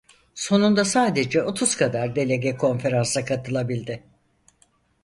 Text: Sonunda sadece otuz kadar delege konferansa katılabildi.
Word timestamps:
Sonunda 0.35 0.85
sadece 0.85 1.43
otuz 1.43 1.75
kadar 1.77 2.15
delege 2.15 2.57
konferansa 2.57 3.25
katılabildi. 3.25 4.03